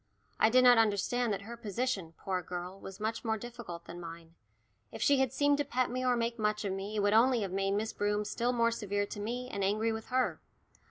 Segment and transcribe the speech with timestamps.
[0.39, 4.33] I did not understand that her position, poor girl, was much more difficult than mine.
[4.91, 7.41] If she had seemed to pet me or make much of me it would only
[7.41, 10.41] have made Miss Broom still more severe to me, and angry with her.